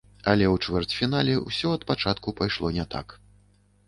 [0.31, 3.15] Але ў чвэрцьфінале ўсё ад пачатку пайшло не так.